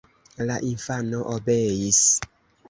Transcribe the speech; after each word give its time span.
La 0.51 0.55
infano 0.69 1.19
obeis. 1.35 2.01